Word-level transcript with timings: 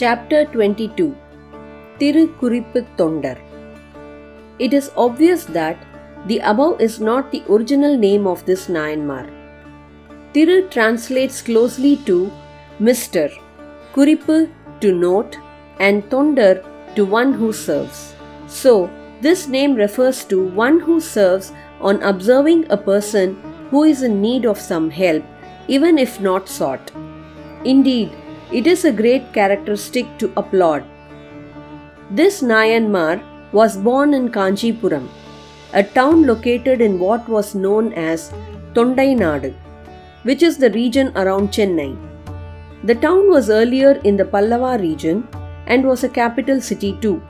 Chapter 0.00 0.44
22 0.44 1.16
Tirukuripu 1.98 2.80
Tondar 2.98 3.38
It 4.58 4.74
is 4.74 4.90
obvious 4.94 5.46
that 5.56 5.78
the 6.26 6.36
above 6.50 6.82
is 6.86 7.00
not 7.00 7.30
the 7.30 7.42
original 7.48 7.96
name 7.96 8.26
of 8.26 8.44
this 8.44 8.66
Nayanmar. 8.66 9.22
Tiru 10.34 10.70
translates 10.70 11.40
closely 11.40 11.96
to 12.08 12.30
Mr. 12.78 13.24
Kuripu 13.94 14.50
to 14.82 14.92
note 14.92 15.38
and 15.80 16.04
Tondar 16.10 16.54
to 16.96 17.06
one 17.06 17.32
who 17.32 17.50
serves. 17.54 18.14
So, 18.48 18.90
this 19.22 19.48
name 19.48 19.76
refers 19.76 20.26
to 20.26 20.46
one 20.46 20.78
who 20.80 21.00
serves 21.00 21.52
on 21.80 22.02
observing 22.02 22.66
a 22.68 22.76
person 22.76 23.34
who 23.70 23.84
is 23.84 24.02
in 24.02 24.20
need 24.20 24.44
of 24.44 24.60
some 24.60 24.90
help, 24.90 25.24
even 25.68 25.96
if 25.96 26.20
not 26.20 26.50
sought. 26.50 26.92
Indeed, 27.64 28.10
it 28.52 28.66
is 28.66 28.84
a 28.84 28.92
great 28.92 29.32
characteristic 29.32 30.06
to 30.18 30.32
applaud. 30.36 30.84
This 32.10 32.42
Nayanmar 32.42 33.20
was 33.52 33.76
born 33.76 34.14
in 34.14 34.30
Kanchipuram, 34.30 35.08
a 35.72 35.82
town 35.82 36.26
located 36.26 36.80
in 36.80 36.98
what 37.00 37.28
was 37.28 37.54
known 37.54 37.92
as 37.94 38.32
Tondainadu, 38.74 39.52
which 40.22 40.42
is 40.42 40.58
the 40.58 40.70
region 40.70 41.12
around 41.16 41.48
Chennai. 41.50 41.96
The 42.84 42.94
town 42.94 43.28
was 43.28 43.50
earlier 43.50 44.00
in 44.04 44.16
the 44.16 44.24
Pallava 44.24 44.80
region 44.80 45.26
and 45.66 45.84
was 45.84 46.04
a 46.04 46.08
capital 46.08 46.60
city 46.60 46.96
too. 47.00 47.20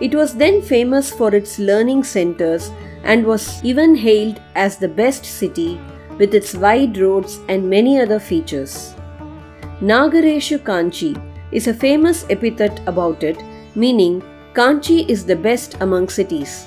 It 0.00 0.14
was 0.14 0.34
then 0.34 0.62
famous 0.62 1.10
for 1.10 1.34
its 1.34 1.58
learning 1.58 2.04
centers 2.04 2.70
and 3.02 3.26
was 3.26 3.62
even 3.62 3.94
hailed 3.96 4.40
as 4.54 4.78
the 4.78 4.88
best 4.88 5.26
city 5.26 5.78
with 6.18 6.34
its 6.34 6.54
wide 6.54 6.96
roads 6.96 7.38
and 7.48 7.68
many 7.68 8.00
other 8.00 8.18
features. 8.18 8.94
Nagareshu 9.80 10.58
Kanchi 10.58 11.16
is 11.52 11.68
a 11.68 11.72
famous 11.72 12.26
epithet 12.30 12.80
about 12.88 13.22
it, 13.22 13.40
meaning 13.76 14.20
Kanchi 14.52 15.08
is 15.08 15.24
the 15.24 15.36
best 15.36 15.76
among 15.80 16.08
cities. 16.08 16.66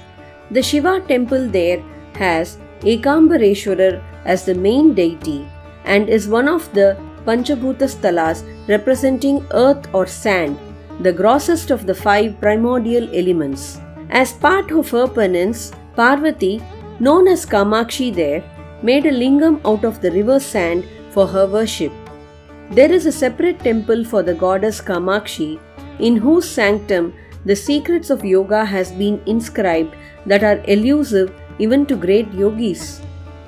The 0.49 0.63
Shiva 0.63 1.01
temple 1.09 1.49
there 1.49 1.83
has 2.15 2.57
Ekambareshwarar 2.79 4.01
as 4.23 4.45
the 4.45 4.55
main 4.55 4.93
deity 4.93 5.45
and 5.83 6.07
is 6.07 6.29
one 6.29 6.47
of 6.47 6.73
the 6.73 6.97
Panchabhuta 7.25 7.89
Stalas 7.89 8.45
representing 8.69 9.45
earth 9.51 9.93
or 9.93 10.07
sand, 10.07 10.57
the 11.01 11.11
grossest 11.11 11.69
of 11.69 11.85
the 11.85 11.93
five 11.93 12.39
primordial 12.39 13.13
elements. 13.13 13.81
As 14.09 14.31
part 14.31 14.71
of 14.71 14.89
her 14.91 15.07
penance, 15.07 15.73
Parvati, 15.97 16.63
known 17.01 17.27
as 17.27 17.45
Kamakshi 17.45 18.15
there, 18.15 18.41
made 18.81 19.05
a 19.05 19.11
lingam 19.11 19.59
out 19.65 19.83
of 19.83 19.99
the 20.01 20.11
river 20.11 20.39
sand 20.39 20.85
for 21.09 21.27
her 21.27 21.45
worship. 21.45 21.91
There 22.71 22.89
is 22.89 23.05
a 23.05 23.11
separate 23.11 23.59
temple 23.59 24.05
for 24.05 24.23
the 24.23 24.33
goddess 24.33 24.79
Kamakshi, 24.79 25.59
in 25.99 26.15
whose 26.15 26.49
sanctum 26.49 27.13
the 27.43 27.53
secrets 27.53 28.09
of 28.09 28.23
yoga 28.23 28.63
has 28.63 28.93
been 28.93 29.21
inscribed 29.25 29.93
that 30.25 30.41
are 30.41 30.63
elusive 30.69 31.33
even 31.59 31.85
to 31.87 31.97
great 31.97 32.31
yogis. 32.31 33.01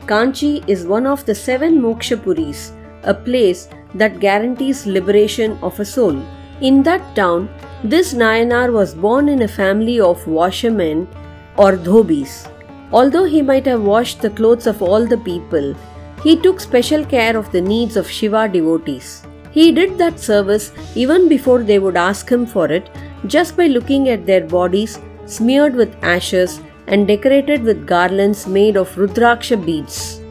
Kanchi 0.07 0.67
is 0.67 0.85
one 0.85 1.07
of 1.07 1.25
the 1.25 1.33
seven 1.33 1.81
mokshapuris, 1.81 2.73
a 3.03 3.13
place 3.13 3.69
that 3.95 4.19
guarantees 4.19 4.85
liberation 4.85 5.57
of 5.61 5.79
a 5.79 5.85
soul. 5.85 6.21
In 6.59 6.83
that 6.83 7.15
town, 7.15 7.47
this 7.81 8.13
Nayanar 8.13 8.73
was 8.73 8.93
born 8.93 9.29
in 9.29 9.43
a 9.43 9.47
family 9.47 10.01
of 10.01 10.27
washermen 10.27 11.07
or 11.55 11.77
dhobis. 11.77 12.49
Although 12.91 13.23
he 13.23 13.41
might 13.41 13.65
have 13.67 13.83
washed 13.83 14.21
the 14.21 14.31
clothes 14.31 14.67
of 14.67 14.81
all 14.81 15.05
the 15.07 15.17
people, 15.17 15.75
he 16.23 16.35
took 16.35 16.59
special 16.59 17.05
care 17.05 17.35
of 17.37 17.51
the 17.51 17.61
needs 17.61 17.95
of 17.97 18.09
Shiva 18.09 18.47
devotees. 18.47 19.23
He 19.51 19.71
did 19.71 19.97
that 19.97 20.19
service 20.19 20.71
even 20.95 21.29
before 21.29 21.63
they 21.63 21.79
would 21.79 21.97
ask 21.97 22.29
him 22.29 22.45
for 22.45 22.71
it, 22.71 22.89
just 23.27 23.55
by 23.55 23.67
looking 23.67 24.09
at 24.09 24.25
their 24.25 24.45
bodies 24.45 24.99
smeared 25.25 25.75
with 25.75 25.95
ashes 26.03 26.59
and 26.87 27.07
decorated 27.07 27.63
with 27.63 27.87
garlands 27.87 28.45
made 28.47 28.75
of 28.75 28.93
Rudraksha 28.95 29.63
beads. 29.65 30.21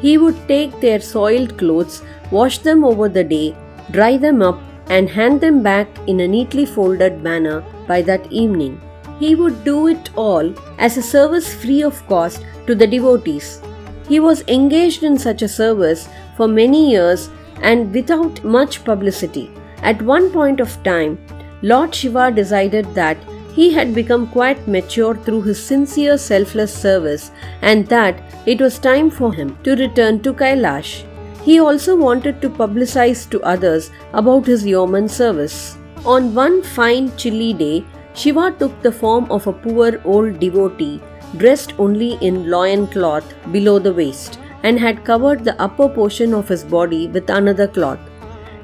He 0.00 0.18
would 0.18 0.36
take 0.48 0.80
their 0.80 1.00
soiled 1.00 1.56
clothes, 1.56 2.02
wash 2.30 2.58
them 2.58 2.84
over 2.84 3.08
the 3.08 3.24
day, 3.24 3.56
dry 3.90 4.16
them 4.16 4.42
up, 4.42 4.60
and 4.88 5.08
hand 5.08 5.40
them 5.40 5.62
back 5.62 5.88
in 6.06 6.20
a 6.20 6.28
neatly 6.28 6.66
folded 6.66 7.22
manner 7.22 7.62
by 7.88 8.02
that 8.02 8.30
evening. 8.30 8.80
He 9.18 9.34
would 9.34 9.64
do 9.64 9.86
it 9.86 10.10
all 10.14 10.52
as 10.78 10.96
a 10.96 11.02
service 11.02 11.54
free 11.54 11.82
of 11.82 12.06
cost 12.06 12.44
to 12.66 12.74
the 12.74 12.86
devotees. 12.86 13.62
He 14.08 14.20
was 14.20 14.44
engaged 14.48 15.02
in 15.02 15.18
such 15.18 15.42
a 15.42 15.48
service 15.48 16.08
for 16.36 16.46
many 16.46 16.90
years 16.90 17.30
and 17.62 17.92
without 17.92 18.42
much 18.44 18.84
publicity. 18.84 19.50
At 19.82 20.02
one 20.02 20.30
point 20.30 20.60
of 20.60 20.82
time, 20.82 21.18
Lord 21.62 21.94
Shiva 21.94 22.30
decided 22.30 22.94
that 22.94 23.16
he 23.54 23.72
had 23.72 23.94
become 23.94 24.26
quite 24.26 24.66
mature 24.66 25.14
through 25.14 25.42
his 25.42 25.64
sincere 25.64 26.18
selfless 26.18 26.74
service 26.74 27.30
and 27.62 27.86
that 27.86 28.20
it 28.46 28.60
was 28.60 28.78
time 28.78 29.10
for 29.10 29.32
him 29.32 29.56
to 29.62 29.76
return 29.76 30.20
to 30.22 30.34
Kailash. 30.34 31.04
He 31.44 31.60
also 31.60 31.94
wanted 31.94 32.42
to 32.42 32.50
publicize 32.50 33.28
to 33.30 33.40
others 33.42 33.90
about 34.12 34.46
his 34.46 34.66
yeoman 34.66 35.08
service. 35.08 35.78
On 36.04 36.34
one 36.34 36.62
fine 36.62 37.16
chilly 37.16 37.52
day, 37.52 37.84
Shiva 38.14 38.54
took 38.58 38.82
the 38.82 38.92
form 38.92 39.30
of 39.30 39.46
a 39.46 39.52
poor 39.52 40.00
old 40.04 40.40
devotee 40.40 41.00
dressed 41.38 41.74
only 41.78 42.14
in 42.20 42.50
loin 42.50 42.86
cloth 42.86 43.34
below 43.52 43.78
the 43.78 43.92
waist 43.92 44.38
and 44.62 44.78
had 44.78 45.04
covered 45.04 45.44
the 45.44 45.60
upper 45.60 45.88
portion 45.88 46.34
of 46.34 46.48
his 46.48 46.64
body 46.64 47.06
with 47.08 47.30
another 47.30 47.68
cloth. 47.68 47.98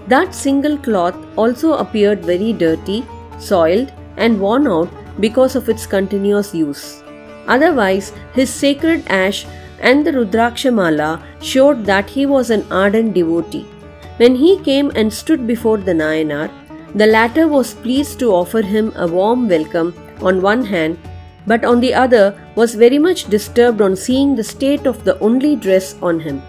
That 0.09 0.35
single 0.35 0.79
cloth 0.79 1.17
also 1.37 1.75
appeared 1.75 2.25
very 2.25 2.53
dirty, 2.53 3.05
soiled, 3.39 3.93
and 4.17 4.41
worn 4.41 4.67
out 4.67 4.91
because 5.21 5.57
of 5.57 5.69
its 5.69 5.87
continuous 5.87 6.55
use. 6.55 7.03
Otherwise, 7.47 8.13
his 8.33 8.51
sacred 8.51 9.05
ash 9.09 9.47
and 9.81 10.07
the 10.07 10.13
Rudrakshamala 10.13 11.23
showed 11.43 11.85
that 11.85 12.09
he 12.09 12.27
was 12.27 12.51
an 12.51 12.65
ardent 12.71 13.15
devotee. 13.15 13.67
When 14.17 14.35
he 14.35 14.59
came 14.61 14.91
and 14.95 15.13
stood 15.13 15.47
before 15.47 15.79
the 15.79 15.93
Nayanar, 15.93 16.51
the 16.95 17.07
latter 17.07 17.47
was 17.49 17.75
pleased 17.75 18.19
to 18.19 18.33
offer 18.33 18.63
him 18.63 18.93
a 18.97 19.07
warm 19.07 19.49
welcome 19.49 19.95
on 20.21 20.43
one 20.43 20.65
hand, 20.65 20.99
but 21.47 21.65
on 21.65 21.81
the 21.81 21.95
other 21.95 22.39
was 22.55 22.75
very 22.75 22.99
much 22.99 23.25
disturbed 23.29 23.81
on 23.81 23.97
seeing 23.97 24.35
the 24.35 24.45
state 24.45 24.87
of 24.87 25.05
the 25.05 25.19
only 25.21 25.57
dress 25.57 25.97
on 26.03 26.21
him. 26.21 26.43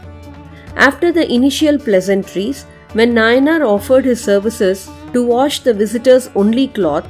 After 0.75 1.11
the 1.11 1.31
initial 1.31 1.77
pleasantries, 1.77 2.65
when 2.93 3.13
Nayanar 3.13 3.65
offered 3.65 4.05
his 4.05 4.23
services 4.23 4.89
to 5.13 5.25
wash 5.25 5.59
the 5.59 5.73
visitor's 5.73 6.29
only 6.35 6.67
cloth, 6.67 7.07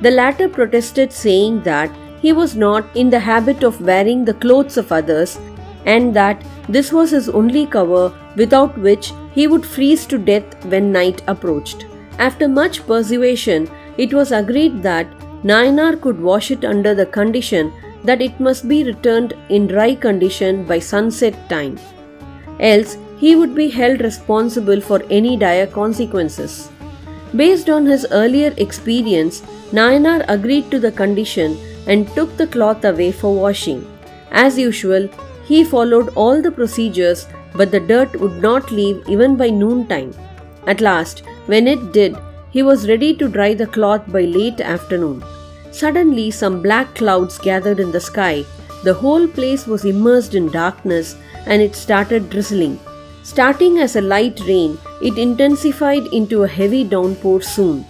the 0.00 0.10
latter 0.10 0.48
protested, 0.48 1.12
saying 1.12 1.62
that 1.62 1.90
he 2.20 2.32
was 2.32 2.56
not 2.56 2.84
in 2.96 3.10
the 3.10 3.20
habit 3.20 3.62
of 3.62 3.80
wearing 3.80 4.24
the 4.24 4.34
clothes 4.34 4.76
of 4.76 4.92
others 4.92 5.38
and 5.86 6.14
that 6.14 6.44
this 6.68 6.92
was 6.92 7.10
his 7.10 7.28
only 7.28 7.66
cover 7.66 8.12
without 8.36 8.76
which 8.78 9.12
he 9.32 9.46
would 9.46 9.64
freeze 9.64 10.06
to 10.06 10.18
death 10.18 10.64
when 10.66 10.92
night 10.92 11.22
approached. 11.26 11.86
After 12.18 12.48
much 12.48 12.86
persuasion, 12.86 13.70
it 13.96 14.12
was 14.12 14.32
agreed 14.32 14.82
that 14.82 15.06
Nayanar 15.44 16.00
could 16.00 16.20
wash 16.20 16.50
it 16.50 16.64
under 16.64 16.94
the 16.94 17.06
condition 17.06 17.72
that 18.04 18.20
it 18.22 18.38
must 18.40 18.68
be 18.68 18.84
returned 18.84 19.34
in 19.48 19.66
dry 19.66 19.94
condition 19.94 20.64
by 20.64 20.78
sunset 20.78 21.34
time. 21.48 21.78
Else, 22.58 22.96
he 23.18 23.36
would 23.36 23.54
be 23.54 23.68
held 23.68 24.00
responsible 24.00 24.80
for 24.80 25.02
any 25.10 25.36
dire 25.36 25.66
consequences. 25.66 26.70
Based 27.34 27.70
on 27.70 27.86
his 27.86 28.06
earlier 28.10 28.52
experience, 28.56 29.42
Nayanar 29.72 30.24
agreed 30.28 30.70
to 30.70 30.78
the 30.78 30.92
condition 30.92 31.58
and 31.86 32.08
took 32.08 32.36
the 32.36 32.46
cloth 32.46 32.84
away 32.84 33.12
for 33.12 33.34
washing. 33.34 33.86
As 34.30 34.58
usual, 34.58 35.08
he 35.44 35.64
followed 35.64 36.12
all 36.14 36.42
the 36.42 36.50
procedures, 36.50 37.26
but 37.54 37.70
the 37.70 37.80
dirt 37.80 38.18
would 38.20 38.40
not 38.42 38.70
leave 38.70 39.02
even 39.08 39.36
by 39.36 39.50
noontime. 39.50 40.12
At 40.66 40.80
last, 40.80 41.22
when 41.46 41.66
it 41.66 41.92
did, 41.92 42.16
he 42.50 42.62
was 42.62 42.88
ready 42.88 43.14
to 43.14 43.28
dry 43.28 43.54
the 43.54 43.66
cloth 43.66 44.02
by 44.12 44.22
late 44.22 44.60
afternoon. 44.60 45.22
Suddenly, 45.70 46.30
some 46.30 46.60
black 46.62 46.94
clouds 46.94 47.38
gathered 47.38 47.80
in 47.80 47.92
the 47.92 48.00
sky. 48.00 48.44
The 48.82 48.94
whole 48.94 49.28
place 49.28 49.66
was 49.66 49.84
immersed 49.84 50.34
in 50.34 50.50
darkness 50.50 51.16
and 51.46 51.62
it 51.62 51.76
started 51.76 52.30
drizzling. 52.30 52.78
Starting 53.22 53.78
as 53.78 53.96
a 53.96 54.00
light 54.00 54.40
rain, 54.46 54.78
it 55.02 55.18
intensified 55.18 56.06
into 56.12 56.42
a 56.42 56.48
heavy 56.48 56.82
downpour 56.84 57.40
soon. 57.42 57.84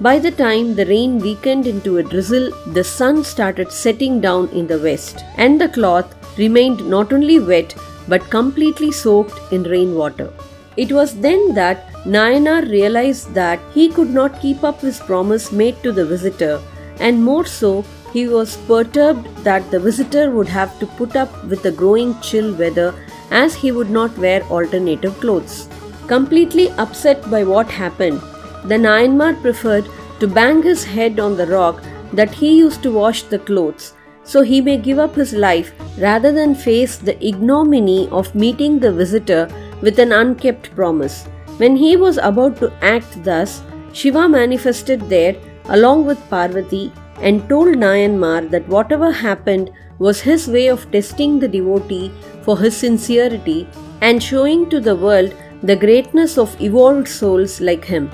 By 0.00 0.18
the 0.18 0.32
time 0.32 0.74
the 0.74 0.86
rain 0.86 1.18
weakened 1.18 1.66
into 1.66 1.98
a 1.98 2.02
drizzle, 2.02 2.50
the 2.72 2.84
sun 2.84 3.22
started 3.24 3.70
setting 3.70 4.20
down 4.20 4.48
in 4.48 4.66
the 4.66 4.78
west, 4.78 5.24
and 5.36 5.60
the 5.60 5.68
cloth 5.68 6.14
remained 6.36 6.86
not 6.90 7.12
only 7.12 7.38
wet 7.38 7.74
but 8.08 8.28
completely 8.28 8.90
soaked 8.90 9.52
in 9.52 9.62
rainwater. 9.62 10.30
It 10.76 10.92
was 10.92 11.14
then 11.20 11.54
that 11.54 11.92
Nayanar 12.04 12.68
realized 12.68 13.32
that 13.34 13.60
he 13.72 13.88
could 13.88 14.10
not 14.10 14.40
keep 14.40 14.64
up 14.64 14.80
his 14.80 14.98
promise 14.98 15.52
made 15.52 15.82
to 15.82 15.92
the 15.92 16.04
visitor, 16.04 16.60
and 16.98 17.22
more 17.22 17.44
so, 17.44 17.84
he 18.12 18.28
was 18.28 18.56
perturbed 18.68 19.26
that 19.44 19.70
the 19.70 19.80
visitor 19.80 20.30
would 20.30 20.48
have 20.48 20.78
to 20.78 20.86
put 20.86 21.16
up 21.16 21.44
with 21.44 21.62
the 21.62 21.72
growing 21.72 22.18
chill 22.20 22.54
weather 22.54 22.94
as 23.30 23.54
he 23.54 23.72
would 23.72 23.90
not 23.90 24.16
wear 24.18 24.42
alternative 24.42 25.18
clothes. 25.20 25.68
Completely 26.06 26.70
upset 26.72 27.28
by 27.30 27.42
what 27.42 27.68
happened, 27.70 28.20
the 28.64 28.76
Nayanmar 28.76 29.40
preferred 29.40 29.88
to 30.20 30.28
bang 30.28 30.62
his 30.62 30.84
head 30.84 31.18
on 31.18 31.36
the 31.36 31.46
rock 31.46 31.82
that 32.12 32.32
he 32.32 32.56
used 32.56 32.82
to 32.82 32.92
wash 32.92 33.22
the 33.22 33.38
clothes 33.38 33.94
so 34.24 34.42
he 34.42 34.60
may 34.60 34.76
give 34.76 34.98
up 34.98 35.14
his 35.14 35.32
life 35.32 35.72
rather 35.98 36.32
than 36.32 36.54
face 36.54 36.96
the 36.96 37.16
ignominy 37.24 38.08
of 38.10 38.34
meeting 38.34 38.78
the 38.78 38.92
visitor 38.92 39.48
with 39.84 39.98
an 39.98 40.12
unkept 40.12 40.74
promise. 40.74 41.16
When 41.62 41.76
he 41.76 41.96
was 41.96 42.18
about 42.18 42.56
to 42.58 42.72
act 42.82 43.22
thus, 43.22 43.62
Shiva 43.92 44.28
manifested 44.28 45.08
there 45.08 45.36
along 45.76 46.04
with 46.06 46.28
Parvati 46.30 46.92
and 47.20 47.48
told 47.48 47.76
Nayanmar 47.76 48.50
that 48.50 48.68
whatever 48.68 49.10
happened 49.12 49.70
was 49.98 50.20
his 50.20 50.48
way 50.48 50.66
of 50.68 50.90
testing 50.90 51.38
the 51.38 51.48
devotee 51.56 52.10
for 52.42 52.58
his 52.58 52.76
sincerity 52.76 53.68
and 54.00 54.22
showing 54.22 54.68
to 54.70 54.80
the 54.80 54.96
world 54.96 55.34
the 55.62 55.76
greatness 55.76 56.36
of 56.36 56.60
evolved 56.60 57.08
souls 57.08 57.60
like 57.60 57.84
him. 57.84 58.10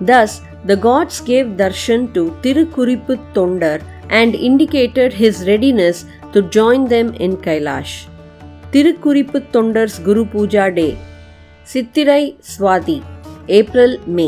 Thus, 0.00 0.40
the 0.64 0.76
gods 0.76 1.20
gave 1.20 1.56
darshan 1.62 2.12
to 2.14 2.30
Tirukuripu 2.42 3.16
Tondar 3.34 3.82
and 4.10 4.34
indicated 4.34 5.12
his 5.12 5.46
readiness 5.46 6.04
to 6.32 6.42
join 6.42 6.86
them 6.88 7.14
in 7.14 7.36
Kailash. 7.36 8.06
திருக்குறிப்பு 8.74 9.38
தொண்டர்ஸ் 9.52 9.98
Guru 10.04 10.22
Puja 10.32 10.72
day. 10.72 10.96
Chithirai 11.72 12.22
Swathi 12.52 12.96
April 13.46 14.00
May. 14.16 14.26